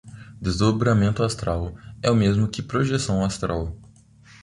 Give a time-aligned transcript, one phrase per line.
[0.41, 3.77] Desdobramento astral é o mesmo que projeção astral